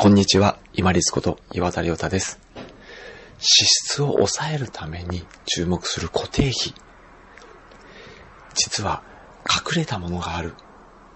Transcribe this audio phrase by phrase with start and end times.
[0.00, 2.38] こんにちは、今立こと岩田亮太です。
[3.40, 3.66] 支
[3.96, 6.72] 出を抑えるために注目する固定費。
[8.54, 9.02] 実は
[9.44, 10.54] 隠れたものがあるっ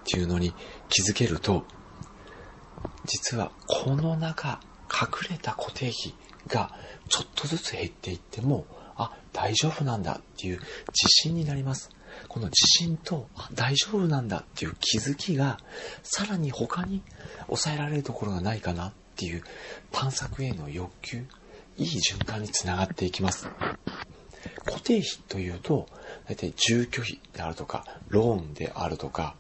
[0.04, 0.52] ていうのに
[0.88, 1.62] 気づけると、
[3.06, 4.58] 実はこの中、
[4.90, 6.12] 隠れた固定費
[6.48, 6.76] が
[7.08, 10.66] ちょっとずつ減っていっても、あ、大丈夫なんだっていう自
[11.06, 11.88] 信になります。
[12.28, 15.58] この自信と、大丈夫なんだっていう気づきが、
[16.02, 17.02] さらに他に
[17.46, 19.42] 抑えられるところがないかなっていう
[19.90, 21.26] 探索への欲求、
[21.78, 23.48] いい循環につながっていきます。
[24.64, 25.86] 固定費というと、
[26.28, 29.36] 大体住居費であるとか、ローンであるとか、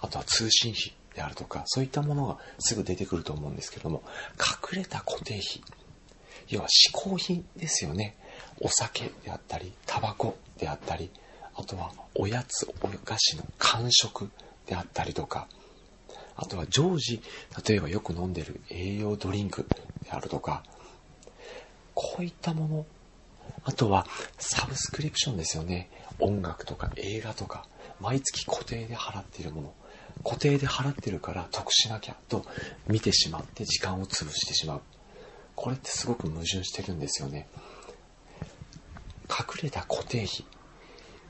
[0.00, 4.02] あとは通信費であるとか、そういったものがすぐ出てくると思うんですけども、
[4.72, 5.62] 隠れた固定費、
[6.48, 8.16] 要は嗜好品ですよね。
[8.60, 11.10] お酒であったり、タバコであったり、
[11.56, 14.30] あとはおやつ、お菓子の間食
[14.66, 15.48] であったりとか、
[16.36, 17.22] あとは常時、
[17.66, 19.66] 例えばよく飲んでる栄養ドリンク
[20.04, 20.62] であるとか、
[21.94, 22.86] こういったもの、
[23.64, 24.06] あとは
[24.38, 25.90] サブスクリプションですよね。
[26.20, 27.66] 音楽とか映画とか、
[28.00, 29.74] 毎月固定で払っているもの。
[30.24, 32.44] 固定で払ってるから得しなきゃと
[32.88, 34.82] 見てしまって時間を潰してしまう。
[35.54, 37.48] これってすごく矛盾してるんですよね。
[39.30, 40.44] 隠れた固定費。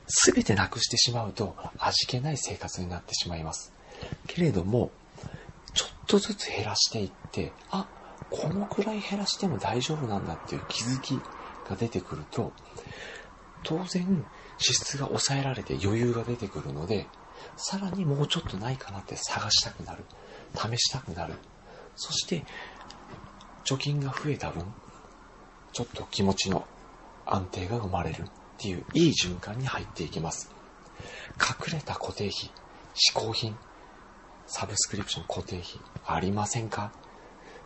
[0.07, 3.73] すべてなくしてしまうと味気ない生活になってしまいます。
[4.27, 4.91] けれども、
[5.73, 7.87] ちょっとずつ減らしていって、あ、
[8.29, 11.19] このくらい減らしても大丈夫なんだっていう気づき
[11.69, 12.51] が出てくると、
[13.63, 14.25] 当然
[14.57, 17.07] 支出が抑えられて余裕が出てくるので、
[17.55, 20.03] さらにもうちょっとないかなって探したくなる。
[20.55, 21.33] 試したくなる。
[21.95, 22.43] そして、
[23.65, 24.63] 貯金が増えた分、
[25.73, 26.65] ちょっと気持ちの
[27.25, 28.25] 安定が生まれる
[28.57, 30.49] っていういい循環に入っていきます。
[31.39, 32.51] 隠れた固定費、
[32.95, 33.55] 嗜好品、
[34.47, 35.65] サブスクリプション固定費
[36.05, 36.91] ありませんか？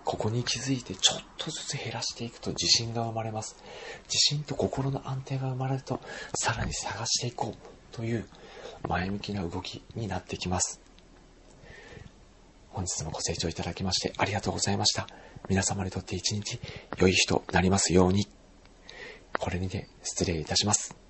[0.03, 3.55] ここに気づいてちょっとずつ減らしていくと自信が生まれます。
[4.05, 6.01] 自信と心の安定が生まれると
[6.35, 8.27] さらに探していこうという
[8.89, 10.81] 前向きな動きになってきます。
[12.71, 15.07] 本日もご清聴いただきましてありがとうございました。
[15.47, 16.59] 皆様にとって一日
[16.97, 18.27] 良い日となりますように。
[19.41, 21.00] これにて失礼いたします。